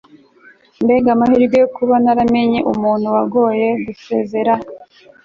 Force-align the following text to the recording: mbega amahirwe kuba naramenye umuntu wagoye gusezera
mbega 0.83 1.09
amahirwe 1.15 1.59
kuba 1.75 1.95
naramenye 2.03 2.59
umuntu 2.71 3.07
wagoye 3.15 3.67
gusezera 3.85 4.53